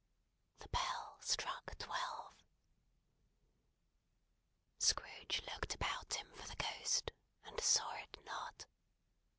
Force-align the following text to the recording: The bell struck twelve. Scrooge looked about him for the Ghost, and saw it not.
The 0.57 0.67
bell 0.69 1.19
struck 1.21 1.77
twelve. 1.77 2.33
Scrooge 4.79 5.43
looked 5.53 5.75
about 5.75 6.15
him 6.15 6.25
for 6.33 6.47
the 6.47 6.55
Ghost, 6.55 7.11
and 7.43 7.61
saw 7.61 7.91
it 7.97 8.17
not. 8.25 8.65